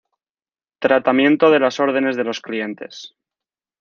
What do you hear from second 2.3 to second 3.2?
clientes.